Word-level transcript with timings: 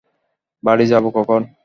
বাড়ি 0.63 0.85
যাবো 0.87 1.09
কখন? 1.17 1.41